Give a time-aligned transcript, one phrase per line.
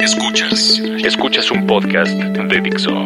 [0.00, 3.04] Escuchas, escuchas un podcast de Dixo.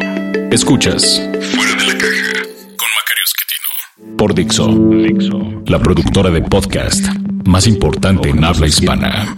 [0.49, 2.41] Escuchas Fuera de la caja
[2.77, 4.17] con Macario Esquetino.
[4.17, 7.05] Por Dixo, Dixo, la productora de podcast
[7.45, 9.35] más importante en habla hispana.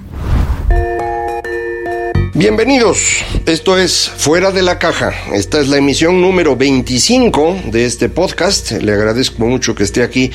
[2.35, 2.99] Bienvenidos,
[3.47, 5.11] esto es Fuera de la Caja.
[5.33, 8.71] Esta es la emisión número 25 de este podcast.
[8.73, 10.29] Le agradezco mucho que esté aquí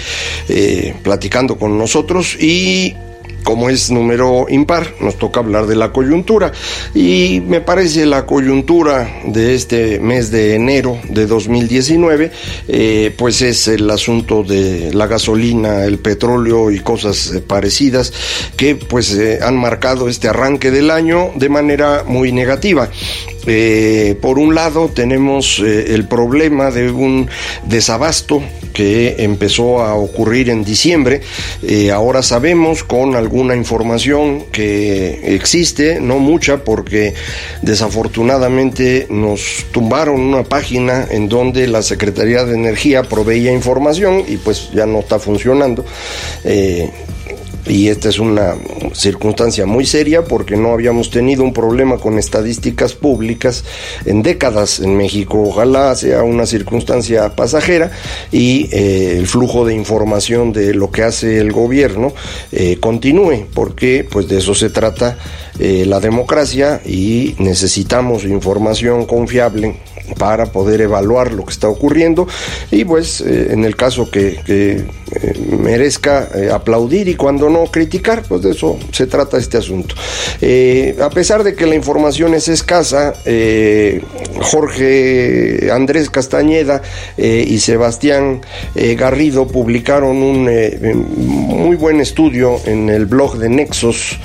[0.49, 2.97] eh, platicando con nosotros y
[3.45, 6.51] como es número impar, nos toca hablar de la coyuntura.
[6.95, 12.33] Y me parece la coyuntura de este mes de enero de 2019,
[12.69, 18.13] eh, pues es el asunto de la gasolina, el petróleo y cosas eh, parecidas
[18.57, 22.89] que pues eh, han marcado este arranque del año de manera muy negativa.
[23.47, 27.29] Eh, por un lado tenemos eh, el problema de un
[27.65, 28.43] desabasto
[28.73, 31.21] que empezó a ocurrir en diciembre.
[31.63, 37.15] Eh, ahora sabemos con alguna información que existe, no mucha porque
[37.63, 44.71] desafortunadamente nos tumbaron una página en donde la Secretaría de Energía proveía información y pues
[44.73, 45.85] ya no está funcionando
[47.67, 48.55] y esta es una
[48.93, 53.65] circunstancia muy seria porque no habíamos tenido un problema con estadísticas públicas
[54.05, 55.43] en décadas en México.
[55.43, 57.91] Ojalá sea una circunstancia pasajera
[58.31, 62.13] y eh, el flujo de información de lo que hace el gobierno
[62.53, 65.17] eh, continúe, porque pues de eso se trata
[65.59, 69.77] eh, la democracia y necesitamos información confiable
[70.19, 72.29] para poder evaluar lo que está ocurriendo
[72.71, 78.43] y pues en el caso que, eh, merezca eh, aplaudir y cuando no criticar, pues
[78.43, 79.95] de eso se trata este asunto.
[81.01, 83.15] a pesar de que la información es escasa,
[84.41, 86.83] Jorge Andrés Castañeda
[87.17, 88.41] y Sebastián
[88.75, 90.45] Garrido publicaron un
[91.17, 94.19] muy buen estudio en el blog de Nexos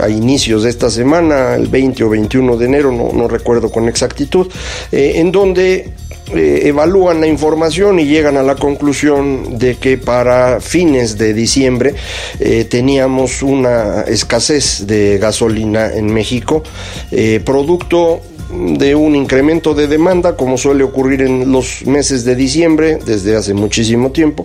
[0.00, 4.50] a inicios de esta semana, el 20 o 21 de enero, no, recuerdo con exactitud
[4.90, 5.90] eh, en donde
[6.34, 11.94] eh, evalúan la información y llegan a la conclusión de que para fines de diciembre
[12.38, 16.62] eh, teníamos una escasez de gasolina en México,
[17.44, 18.22] producto
[18.52, 23.54] de un incremento de demanda, como suele ocurrir en los meses de diciembre, desde hace
[23.54, 24.44] muchísimo tiempo,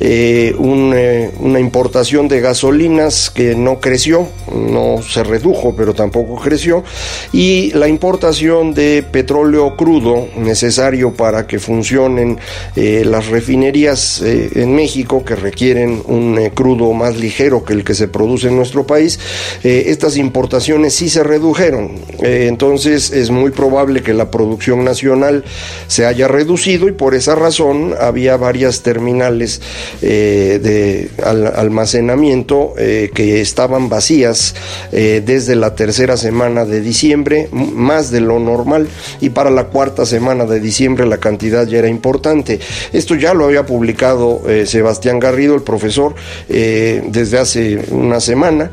[0.00, 6.84] eh, eh, una importación de gasolinas que no creció, no se redujo, pero tampoco creció,
[7.32, 12.38] y la importación de petróleo crudo necesario para que funcionen
[12.74, 18.08] eh, las refinerías en México, que requieren un crudo más ligero que el que se
[18.08, 19.18] produce en nuestro país,
[19.62, 25.44] estas importaciones sí se redujeron, entonces es muy muy probable que la producción nacional
[25.86, 29.60] se haya reducido y por esa razón había varias terminales
[30.02, 34.56] eh, de almacenamiento eh, que estaban vacías
[34.90, 38.88] eh, desde la tercera semana de diciembre, más de lo normal,
[39.20, 42.58] y para la cuarta semana de diciembre la cantidad ya era importante.
[42.92, 46.16] Esto ya lo había publicado Sebastián Garrido, el profesor,
[46.48, 48.72] desde hace una semana,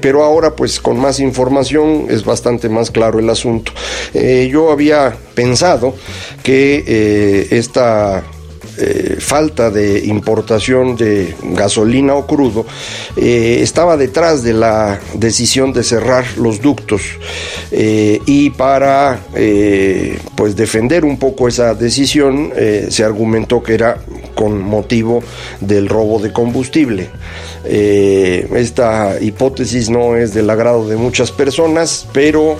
[0.00, 3.72] pero ahora pues con más información es bastante más claro el asunto.
[4.14, 5.94] Eh, yo había pensado
[6.42, 8.22] que eh, esta
[8.80, 12.64] eh, falta de importación de gasolina o crudo
[13.16, 17.02] estaba detrás de la decisión de cerrar los ductos
[17.72, 19.20] y para
[20.36, 22.52] pues defender un poco esa decisión
[22.88, 23.98] se argumentó que era
[24.36, 25.24] con motivo
[25.60, 27.10] del robo de combustible.
[27.64, 32.56] Esta hipótesis no es del agrado de muchas personas, pero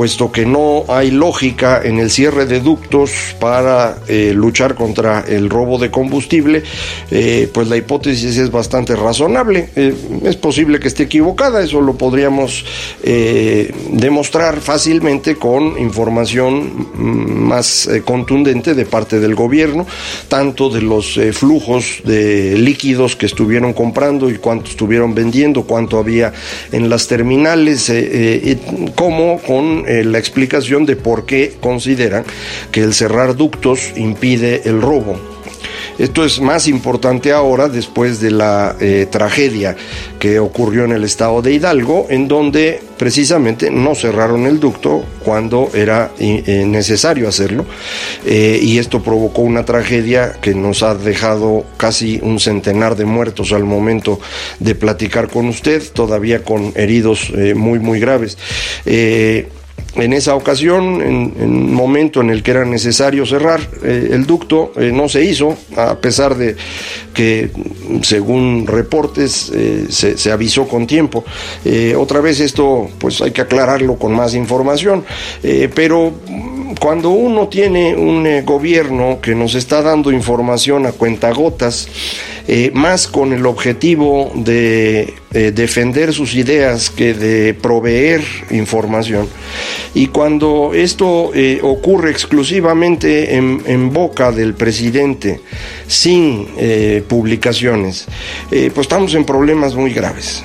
[0.00, 5.50] puesto que no hay lógica en el cierre de ductos para eh, luchar contra el
[5.50, 6.62] robo de combustible,
[7.10, 9.68] eh, pues la hipótesis es bastante razonable.
[10.24, 12.64] es posible que esté equivocada, eso lo podríamos
[13.92, 19.86] demostrar fácilmente con información mm, más contundente de parte del gobierno,
[20.28, 25.98] tanto de los eh, flujos de líquidos que estuvieron comprando y cuánto estuvieron vendiendo, cuánto
[25.98, 26.32] había
[26.72, 28.00] en las terminales, eh,
[28.44, 28.58] eh,
[28.94, 32.24] como con la explicación de por qué consideran
[32.70, 35.18] que el cerrar ductos impide el robo.
[36.00, 39.76] Esto es más importante ahora después de la eh, tragedia
[40.18, 45.68] que ocurrió en el estado de Hidalgo, en donde precisamente no cerraron el ducto cuando
[45.74, 47.66] era eh, necesario hacerlo
[48.24, 53.52] eh, y esto provocó una tragedia que nos ha dejado casi un centenar de muertos
[53.52, 54.20] al momento
[54.58, 58.38] de platicar con usted, todavía con heridos muy muy graves
[59.96, 64.72] en esa ocasión, en, un momento en el que era necesario cerrar eh, el ducto,
[64.76, 66.56] eh, no se hizo, a pesar de
[67.12, 67.50] que,
[68.02, 71.24] según reportes, eh, se, avisó con tiempo.
[71.98, 75.04] otra vez esto, pues hay que aclararlo con más información,
[75.74, 76.12] pero
[76.78, 81.88] cuando uno tiene un gobierno que nos está dando información a cuentagotas,
[82.72, 89.28] más con el objetivo de defender sus ideas que de proveer información,
[89.94, 95.40] y cuando esto eh, ocurre exclusivamente en, boca del presidente,
[95.86, 98.06] sin eh, publicaciones,
[98.50, 100.44] eh, pues estamos en problemas muy graves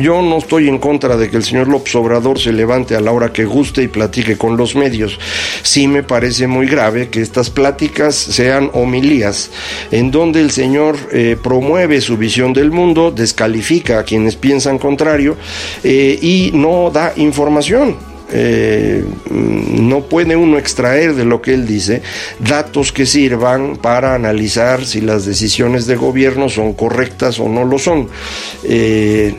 [0.00, 3.12] yo no estoy en contra de que el señor López Obrador se levante a la
[3.12, 5.18] hora que guste y platique con los medios.
[5.62, 9.50] Sí me parece muy grave que estas pláticas sean homilías
[9.90, 15.36] en donde el señor eh, promueve su visión del mundo, descalifica a quienes piensan contrario
[15.84, 18.09] eh, y no da información.
[18.32, 22.02] Eh, no puede uno extraer de lo que él dice
[22.38, 27.78] datos que sirvan para analizar si las decisiones de gobierno son correctas o no lo
[27.78, 28.08] son.
[28.64, 29.34] Eh,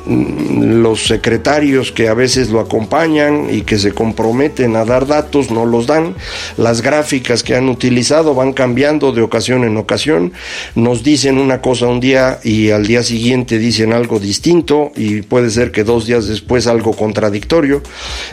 [0.60, 5.66] los secretarios que a veces lo acompañan y que se comprometen a dar datos no
[5.66, 6.16] los dan.
[6.58, 10.34] Las gráficas que han utilizado van cambiando de ocasión en ocasión.
[10.76, 15.50] Nos dicen una cosa un día y al día siguiente dicen algo distinto y puede
[15.50, 17.82] ser que dos días después algo contradictorio.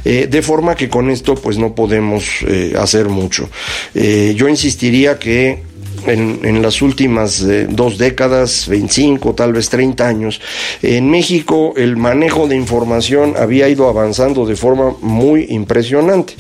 [0.05, 3.51] Eh, forma que con esto pues no podemos eh, hacer mucho.
[3.95, 5.63] Eh, yo insistiría que
[6.07, 10.41] en, las últimas eh, dos décadas, 25, tal vez 30 años,
[10.83, 16.35] en México el manejo de información había ido avanzando de forma muy impresionante.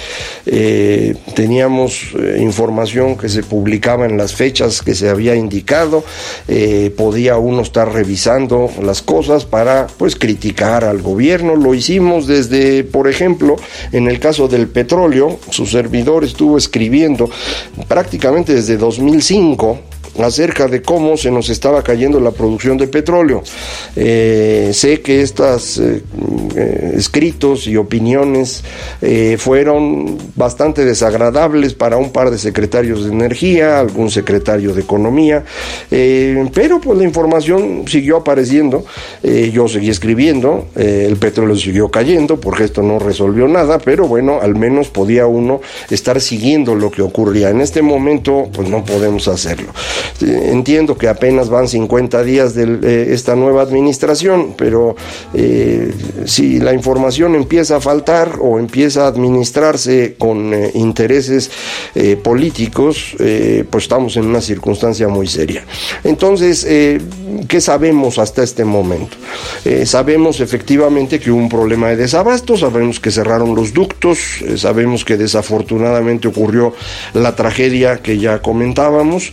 [0.47, 6.05] Eh, teníamos eh, información que se publicaba en las fechas que se había indicado,
[6.97, 13.09] podía uno estar revisando las cosas para pues criticar al gobierno, lo hicimos desde, por
[13.09, 13.57] ejemplo,
[13.93, 17.31] en el caso del petróleo, su servidor estuvo escribiendo
[17.87, 19.75] prácticamente desde 2005, 英国。
[20.25, 23.43] Acerca de cómo se nos estaba cayendo la producción de petróleo.
[23.97, 26.03] Eh, sé que estos eh,
[26.57, 28.65] eh, escritos y opiniones
[29.39, 35.45] fueron bastante desagradables para un par de secretarios de energía, algún secretario de economía,
[35.89, 38.85] pero pues la información siguió apareciendo,
[39.23, 44.55] yo seguí escribiendo, el petróleo siguió cayendo, porque esto no resolvió nada, pero bueno, al
[44.55, 45.61] menos podía uno
[45.91, 47.51] estar siguiendo lo que ocurría.
[47.51, 49.73] En este momento, pues no podemos hacerlo.
[50.21, 54.97] Entiendo que apenas van 50 días de eh, esta nueva administración, pero
[55.35, 55.93] eh,
[56.25, 61.51] si la información empieza a faltar o empieza a administrarse con eh, intereses
[62.23, 65.65] políticos, pues estamos en una circunstancia muy seria.
[66.05, 66.67] Entonces,
[67.49, 69.17] ¿qué sabemos hasta este momento?
[69.85, 74.19] sabemos efectivamente que hubo un problema de desabasto, sabemos que cerraron los ductos,
[74.57, 76.75] sabemos que desafortunadamente ocurrió
[77.15, 79.33] la tragedia que ya comentábamos.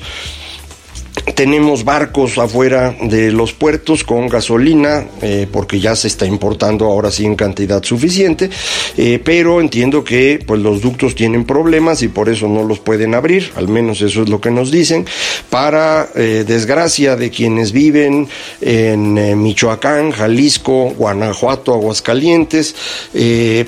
[1.33, 7.09] Tenemos barcos afuera de los puertos con gasolina, eh, porque ya se está importando ahora
[7.09, 8.52] sí en cantidad suficiente,
[8.95, 13.16] eh, pero entiendo que pues los ductos tienen problemas y por eso no los pueden
[13.16, 15.06] abrir, al menos eso es lo que nos dicen,
[15.50, 18.28] para eh, desgracia de quienes viven
[18.61, 22.76] en Michoacán, Jalisco, Guanajuato, Aguascalientes,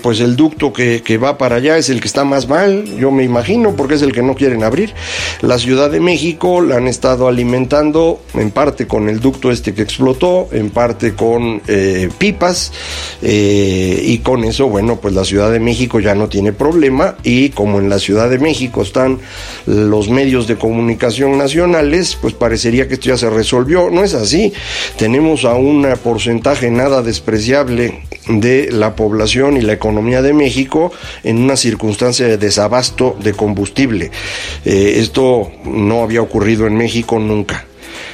[0.01, 3.09] pues el ducto que, que va para allá es el que está más mal, yo
[3.09, 4.93] me imagino, porque es el que no quieren abrir.
[5.41, 9.73] La Ciudad de México la han estado alimentando alimentando en parte con el ducto este
[9.73, 12.73] que explotó, en parte con eh, pipas
[13.21, 17.49] eh, y con eso, bueno, pues la Ciudad de México ya no tiene problema y
[17.49, 19.19] como en la Ciudad de México están
[19.65, 23.89] los medios de comunicación nacionales, pues parecería que esto ya se resolvió.
[23.89, 24.51] No es así.
[24.97, 30.91] Tenemos a un porcentaje nada despreciable de la población y la economía de México
[31.23, 34.11] en una circunstancia de desabasto de combustible.
[34.65, 37.65] Eh, esto no había ocurrido en México nunca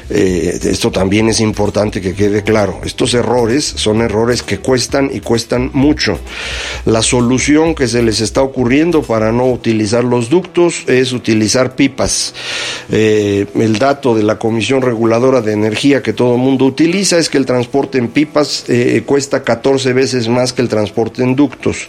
[0.10, 2.82] eh, esto también es importante que quede claro.
[2.84, 6.20] Estos errores son errores que cuestan y cuestan mucho.
[6.86, 12.34] La solución que se les está ocurriendo para no utilizar los ductos es utilizar pipas.
[12.92, 17.30] Eh, el dato de la Comisión Reguladora de Energía que todo el mundo utiliza es
[17.30, 21.88] que el transporte en pipas eh, cuesta 14 veces más que el transporte en ductos.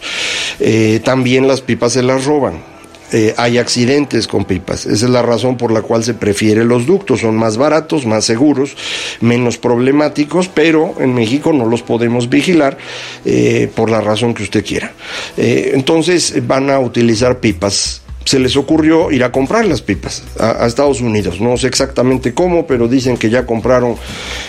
[1.03, 2.74] también las pipas se las roban.
[3.11, 4.85] Eh, hay accidentes con pipas.
[4.85, 7.21] Esa es la razón por la cual se prefiere los ductos.
[7.21, 8.75] Son más baratos, más seguros,
[9.21, 12.77] menos problemáticos, pero en México no los podemos vigilar
[13.23, 14.93] eh, por la razón que usted quiera.
[15.37, 20.65] Eh, entonces van a utilizar pipas se les ocurrió ir a comprar las pipas a,
[20.65, 21.39] Estados Unidos.
[21.39, 23.95] No sé exactamente cómo, pero dicen que ya compraron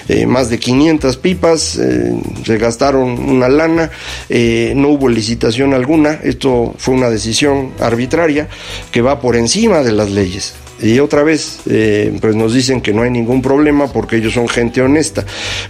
[0.08, 2.12] eh, más de 500 pipas, eh,
[2.44, 3.90] se gastaron una lana,
[4.28, 8.48] eh, no hubo licitación alguna, esto fue una decisión arbitraria
[8.90, 10.54] que va por encima de las leyes.
[10.80, 14.46] Y otra vez, eh, pues nos dicen que no hay ningún problema porque ellos son
[14.46, 15.24] gente honesta.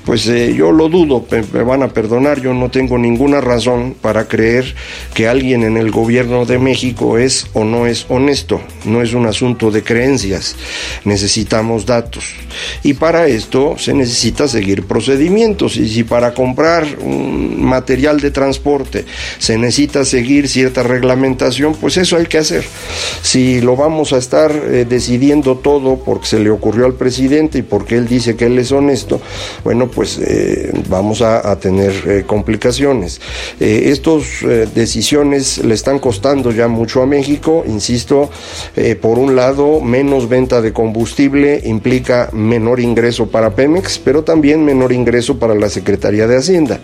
[0.04, 4.26] Pues eh, yo lo dudo, me, van a perdonar, yo no tengo ninguna razón para
[4.26, 4.75] creer
[5.14, 8.60] que alguien en el gobierno de México es o no es honesto.
[8.84, 10.56] No es un asunto de creencias,
[11.04, 12.25] necesitamos datos.
[12.82, 15.76] Y para esto se necesita seguir procedimientos.
[15.76, 19.04] Y si para comprar un material de transporte
[19.38, 22.64] se necesita seguir cierta reglamentación, pues eso hay que hacer.
[23.22, 24.50] Si lo vamos a estar...
[24.50, 28.58] Eh, decidiendo todo porque se le ocurrió al presidente y porque él dice que él
[28.58, 29.20] es honesto,
[29.62, 33.20] bueno, pues eh, vamos a, tener eh, complicaciones.
[33.60, 34.24] Eh, Estas
[34.74, 38.30] decisiones le están costando ya mucho a México, insisto,
[39.00, 44.92] por un lado, menos venta de combustible implica menor ingreso para Pemex, pero también menor
[44.92, 46.80] ingreso para la Secretaría de Hacienda.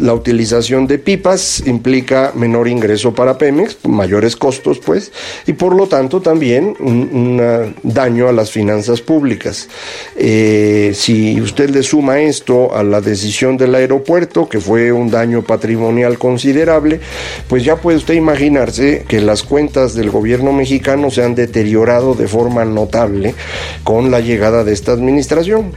[0.00, 5.12] la utilización de pipas implica menor ingreso para Pemex, mayores costos, pues,
[5.46, 9.68] y por lo tanto, también un, daño a las finanzas públicas.
[10.16, 15.42] Eh, si usted le suma esto a la decisión del aeropuerto, que fue un daño
[15.42, 17.00] patrimonial considerable,
[17.48, 22.28] pues ya puede usted imaginarse que las cuentas del gobierno mexicano se han deteriorado de
[22.28, 23.34] forma notable
[23.82, 25.72] con la llegada de esta administración.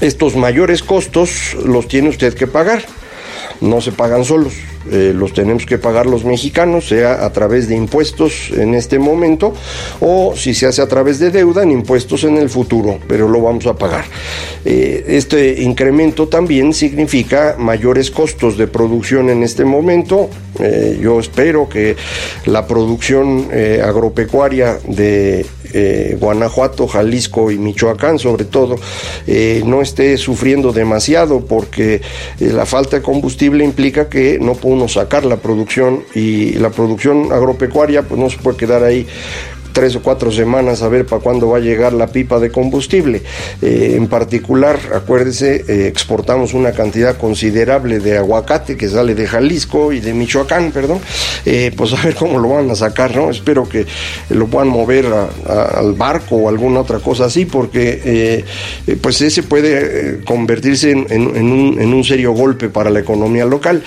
[0.00, 2.84] Estos mayores costos los tiene usted que pagar,
[3.60, 4.54] no se pagan solos.
[4.90, 9.52] Eh, los tenemos que pagar los mexicanos, sea a través de impuestos en este momento
[10.00, 13.42] o si se hace a través de deuda en impuestos en el futuro, pero lo
[13.42, 14.04] vamos a pagar.
[14.64, 20.30] Eh, este incremento también significa mayores costos de producción en este momento.
[20.58, 21.96] Eh, yo espero que
[22.46, 23.48] la producción
[23.82, 25.44] agropecuaria de
[26.18, 28.76] Guanajuato, Jalisco y Michoacán sobre todo
[29.64, 32.00] no esté sufriendo demasiado porque
[32.38, 38.02] la falta de combustible implica que no podemos sacar la producción y la producción agropecuaria
[38.02, 39.06] pues no se puede quedar ahí
[39.78, 43.22] tres o cuatro semanas a ver para cuándo va a llegar la pipa de combustible.
[43.62, 49.92] Eh, en particular, acuérdese, eh, exportamos una cantidad considerable de aguacate que sale de Jalisco
[49.92, 50.98] y de Michoacán, perdón.
[51.46, 53.30] Eh, pues a ver cómo lo van a sacar, ¿no?
[53.30, 53.86] Espero que
[54.30, 55.06] lo puedan mover
[55.46, 58.44] al barco o alguna otra cosa así, porque
[59.00, 63.84] pues ese puede convertirse en, un, en, un, serio golpe para la economía local,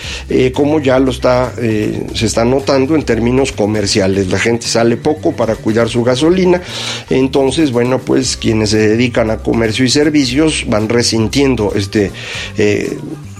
[0.53, 4.29] como ya lo está, se está notando en términos comerciales.
[4.29, 6.61] La gente sale poco para cuidar su gasolina.
[7.09, 12.11] Entonces, bueno, pues quienes se dedican a comercio y servicios van resintiendo este
[12.57, 12.97] eh,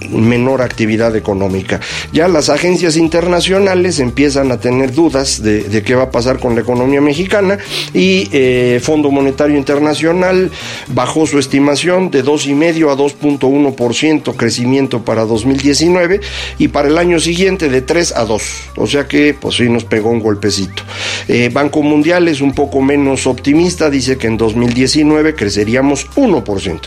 [0.09, 1.79] menor actividad económica.
[2.11, 6.61] Ya las agencias internacionales empiezan a tener dudas de, qué va a pasar con la
[6.61, 7.57] economía mexicana
[7.93, 10.51] y eh, Fondo Monetario Internacional
[10.87, 16.21] bajó su estimación de 2,5 a 2.1% crecimiento para 2019
[16.57, 18.43] y para el año siguiente de 3 a 2.
[18.77, 20.83] O sea que pues sí nos pegó un golpecito.
[21.27, 26.79] Eh, Banco Mundial es un poco menos optimista, dice que en 2019 creceríamos 1%.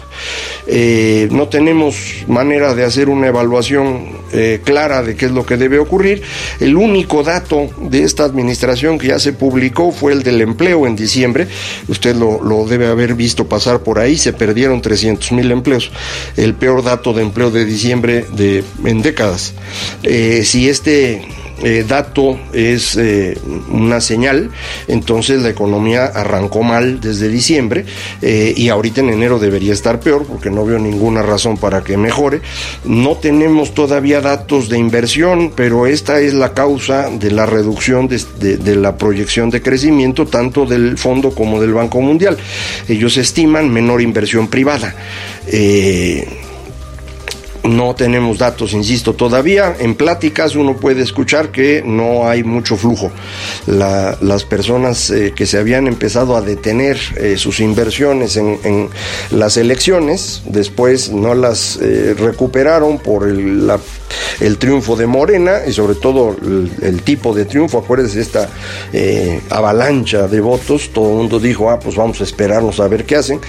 [0.66, 5.56] Eh, no tenemos manera de hacer una evaluación eh, clara de qué es lo que
[5.56, 6.22] debe ocurrir.
[6.60, 10.96] El único dato de esta administración que ya se publicó fue el del empleo en
[10.96, 11.46] diciembre.
[11.88, 14.16] Usted lo, debe haber visto pasar por ahí.
[14.16, 15.90] Se perdieron 300 mil empleos.
[16.36, 19.54] El peor dato de empleo de diciembre de, en décadas.
[20.02, 21.22] Eh, si este
[21.62, 23.38] eh, dato es eh,
[23.70, 24.50] una señal,
[24.88, 27.84] entonces la economía arrancó mal desde diciembre
[28.22, 31.96] eh, y ahorita en enero debería estar peor porque no veo ninguna razón para que
[31.96, 32.40] mejore.
[32.84, 38.76] No tenemos todavía datos de inversión, pero esta es la causa de la reducción de,
[38.76, 42.36] la proyección de crecimiento tanto del fondo como del Banco Mundial.
[42.88, 44.94] Ellos estiman menor inversión privada.
[47.64, 49.74] No tenemos datos, insisto, todavía.
[49.78, 53.10] En pláticas uno puede escuchar que no hay mucho flujo.
[53.66, 58.90] las personas eh, que se habían empezado a detener eh, sus inversiones en,
[59.30, 63.78] las elecciones, después no las eh, recuperaron por la
[64.40, 66.36] el triunfo de Morena y sobre todo
[66.82, 68.48] el, tipo de triunfo, acuérdense esta
[68.92, 73.04] eh, avalancha de votos, todo el mundo dijo, ah, pues vamos a esperarnos a ver
[73.04, 73.40] qué hacen,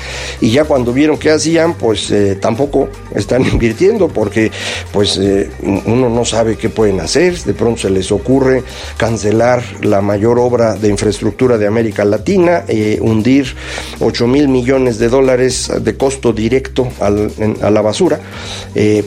[0.42, 4.52] y ya cuando vieron qué hacían, pues eh, tampoco están invirtiendo porque
[4.92, 5.50] pues eh,
[5.86, 8.64] uno no sabe qué pueden hacer, de pronto se les ocurre
[8.98, 12.64] cancelar la mayor obra de infraestructura de América Latina,
[13.02, 13.56] hundir
[14.00, 18.20] 8 mil millones de dólares de costo directo a la basura,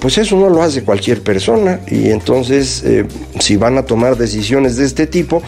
[0.01, 1.48] pues eso no lo hace cualquier persona
[1.91, 2.85] y entonces
[3.41, 5.43] si van a tomar decisiones de este tipo,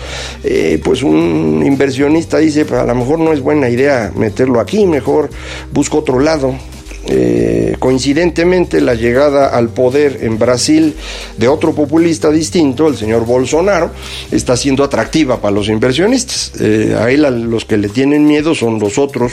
[0.45, 4.87] eh, pues un inversionista dice, pues a lo mejor no es buena idea meterlo aquí,
[4.87, 5.31] mejor
[5.73, 6.55] busco otro lado.
[7.07, 10.95] Eh, coincidentemente, la llegada al poder en Brasil
[11.39, 13.91] de otro populista distinto, el señor Bolsonaro,
[14.31, 16.53] está siendo atractiva para los inversionistas.
[16.61, 19.33] Eh, a él los que le tienen miedo son los otros,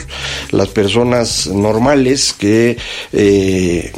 [0.52, 2.78] las personas normales que
[3.12, 3.92] eh,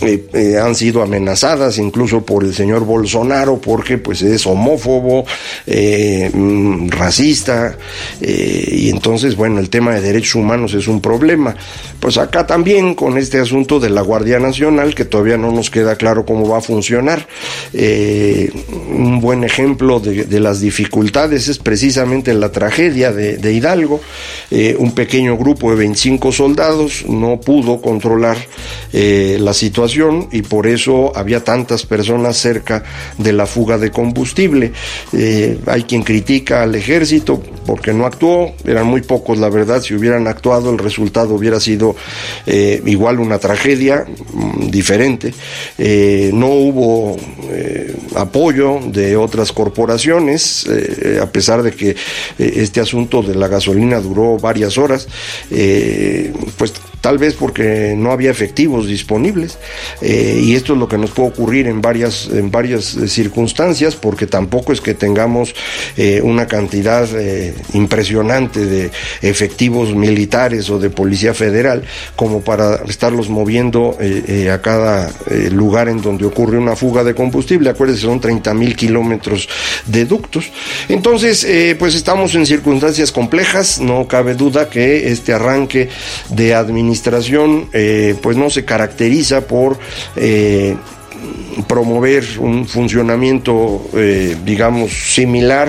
[0.00, 5.24] eh, han sido amenazadas incluso por el señor Bolsonaro porque pues es homófobo,
[5.66, 7.76] eh, mm, racista
[8.20, 11.54] y entonces bueno el tema de derechos humanos es un problema.
[12.00, 15.96] Pues acá también con este asunto de la Guardia Nacional que todavía no nos queda
[15.96, 17.26] claro cómo va a funcionar.
[17.72, 24.00] un buen ejemplo de, las dificultades es precisamente la tragedia de Hidalgo.
[24.78, 28.36] un pequeño grupo de 25 soldados no pudo controlar
[28.92, 29.83] la situación
[30.32, 32.82] y por eso había tantas personas cerca
[33.18, 34.72] de la fuga de combustible.
[35.12, 39.94] Eh, hay quien critica al ejército porque no actuó, eran muy pocos la verdad, si
[39.94, 41.96] hubieran actuado el resultado hubiera sido
[42.46, 45.34] eh, igual una tragedia mm, diferente.
[45.78, 47.16] Eh, no hubo
[48.16, 50.66] apoyo de otras corporaciones,
[51.20, 51.94] a pesar de que
[52.38, 55.06] este asunto de la gasolina duró varias horas,
[56.56, 56.72] pues
[57.04, 59.58] tal vez porque no había efectivos disponibles.
[60.00, 63.94] Eh, y esto es lo que nos puede ocurrir en varias, en varias eh, circunstancias,
[63.94, 65.54] porque tampoco es que tengamos
[65.98, 67.06] eh, una cantidad
[67.74, 71.82] impresionante de efectivos militares o de policía federal
[72.16, 73.98] como para estarlos moviendo
[74.50, 75.10] a cada
[75.50, 77.68] lugar en donde ocurre una fuga de combustible.
[77.68, 79.46] Acuérdense, son 30 mil kilómetros
[79.84, 80.50] de ductos.
[80.88, 81.46] Entonces,
[81.78, 85.90] pues estamos en circunstancias complejas, no cabe duda que este arranque
[86.30, 86.93] de administración
[88.22, 89.78] pues no se caracteriza por
[90.16, 90.76] eh,
[91.62, 95.68] promover un funcionamiento, eh, digamos, similar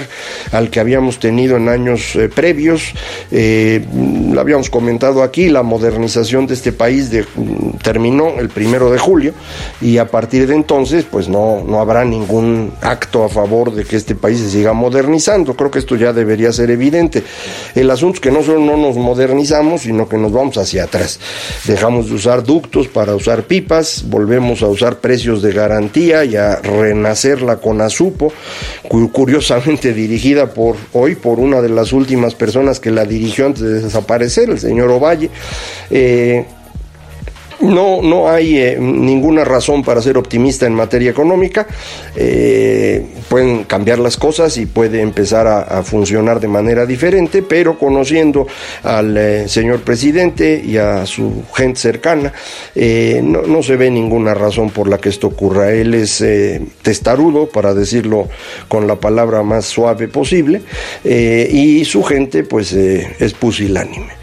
[0.52, 2.94] al que habíamos tenido en años eh, previos.
[3.32, 3.86] Eh,
[4.32, 7.26] lo habíamos comentado aquí, la modernización de este país de,
[7.84, 9.34] terminó el primero de julio
[9.82, 13.96] y a partir de entonces, pues no, no habrá ningún acto a favor de que
[13.96, 15.56] este país se siga modernizando.
[15.56, 17.24] Creo que esto ya debería ser evidente.
[17.76, 21.20] El asunto es que no solo no nos modernizamos, sino que nos vamos hacia atrás.
[21.66, 26.58] Dejamos de usar ductos para usar pipas, volvemos a usar precios de garantía y a
[26.58, 28.32] renacer la CONASUPO,
[29.12, 33.82] curiosamente dirigida por hoy por una de las últimas personas que la dirigió antes de
[33.82, 35.30] desaparecer, el señor Ovalle.
[35.90, 36.46] Eh,
[37.62, 41.66] no, no hay eh, ninguna razón para ser optimista en materia económica.
[42.16, 48.48] Eh, pueden cambiar las cosas y puede empezar a, funcionar de manera diferente, pero conociendo
[48.84, 52.34] al eh, señor presidente y a su gente cercana,
[52.76, 55.72] no, no, se ve ninguna razón por la que esto ocurra.
[55.72, 56.24] Él es
[56.82, 58.28] testarudo, para decirlo
[58.68, 60.62] con la palabra más suave posible,
[61.04, 64.14] y su gente pues es pusilánime.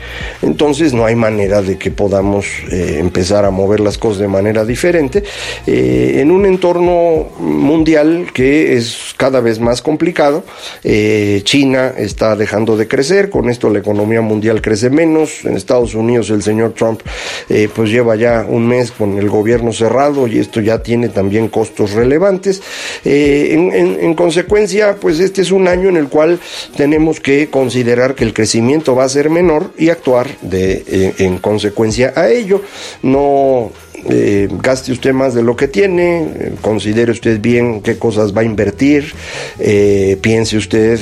[0.43, 5.23] Entonces no hay manera de que podamos empezar a mover las cosas de manera diferente
[5.67, 10.45] eh, en un entorno mundial que es cada vez más complicado.
[10.85, 15.45] Eh, China está dejando de crecer, con esto la economía mundial crece menos.
[15.45, 17.01] En Estados Unidos el señor Trump
[17.49, 21.49] eh, pues lleva ya un mes con el gobierno cerrado y esto ya tiene también
[21.49, 22.63] costos relevantes.
[23.05, 26.39] En, consecuencia, pues este es un año en el cual
[26.77, 32.13] tenemos que considerar que el crecimiento va a ser menor y actuar de, en consecuencia
[32.15, 32.63] a ello.
[33.03, 33.73] No
[34.09, 38.41] eh, gaste usted más de lo que tiene, eh, considere usted bien qué cosas va
[38.41, 39.15] a invertir,
[39.59, 40.99] eh, piense usted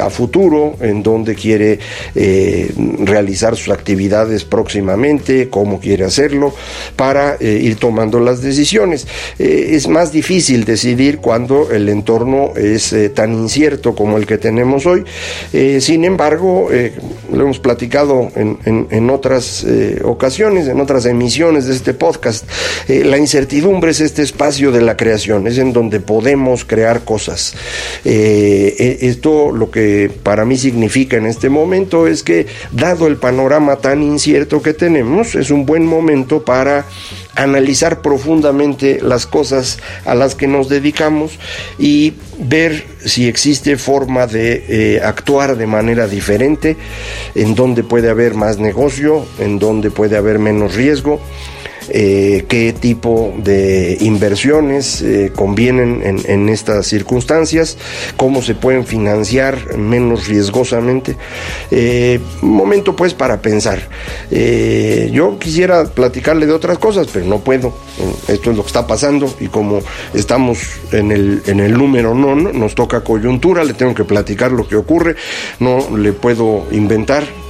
[0.00, 1.78] a futuro en dónde quiere
[3.04, 6.54] realizar sus actividades próximamente, cómo quiere hacerlo,
[6.96, 9.06] para ir tomando las decisiones.
[9.38, 15.04] es más difícil decidir cuando el entorno es tan incierto como el que tenemos hoy.
[15.80, 16.68] sin embargo,
[17.32, 19.66] lo hemos platicado en otras
[20.04, 22.31] ocasiones, en otras emisiones de este podcast,
[22.88, 27.54] Eh, la incertidumbre es este espacio de la creación, es en donde podemos crear cosas.
[28.04, 33.16] Eh, eh, esto lo que para mí significa en este momento es que, dado el
[33.16, 36.86] panorama tan incierto que tenemos, es un buen momento para
[37.34, 41.38] analizar profundamente las cosas a las que nos dedicamos
[41.78, 46.76] y ver si existe forma de actuar de manera diferente,
[47.34, 51.20] en donde puede haber más negocio, en donde puede haber menos riesgo
[51.88, 57.78] eh, qué tipo de inversiones eh, convienen en, estas circunstancias,
[58.16, 61.16] cómo se pueden financiar menos riesgosamente.
[61.70, 63.88] Eh, un momento pues para pensar.
[65.10, 67.74] yo quisiera platicarle de otras cosas, pero no puedo.
[68.28, 69.80] Esto es lo que está pasando y como
[70.14, 70.58] estamos
[70.92, 74.76] en el, en el número no, nos toca coyuntura, le tengo que platicar lo que
[74.76, 75.16] ocurre,
[75.60, 77.41] no le puedo inventar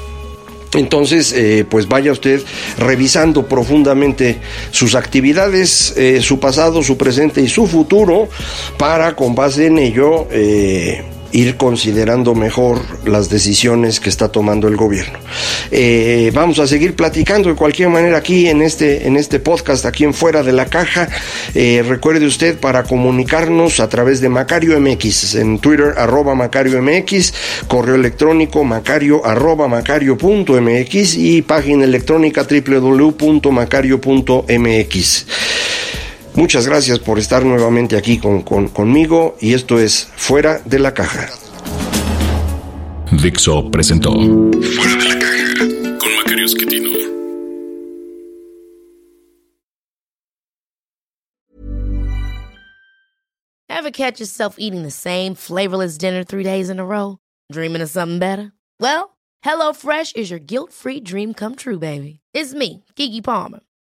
[0.75, 2.43] entonces, eh, pues vaya usted
[2.79, 4.39] revisando profundamente
[4.71, 8.29] sus actividades, eh, su pasado, su presente y su futuro,
[8.79, 14.77] para con base en ello eh, ir considerando mejor las decisiones que está tomando el
[14.77, 15.19] gobierno.
[15.71, 20.05] Eh, vamos a seguir platicando de cualquier manera aquí en este, en este podcast, aquí
[20.05, 21.09] en Fuera de la Caja.
[21.55, 27.33] Eh, recuerde usted para comunicarnos a través de Macario MX, en Twitter arroba Macario MX,
[27.67, 35.27] correo electrónico macario arroba macario.mx y página electrónica www.macario.mx.
[36.35, 41.29] Muchas gracias por estar nuevamente aquí con, conmigo y esto es Fuera de la Caja.
[43.23, 46.91] Dixo presentó Fuera de la Caja con Macario Esquetino.
[53.69, 57.19] Ever catch yourself eating the same flavorless dinner three days in a row?
[57.51, 58.53] Dreaming of something better?
[58.81, 62.21] Well, HelloFresh is your guilt-free dream come true, baby.
[62.33, 63.61] It's me, Kiki Palmer.